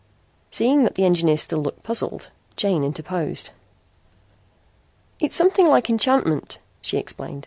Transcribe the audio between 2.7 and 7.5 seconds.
interposed: "It's something like enchantment," she explained.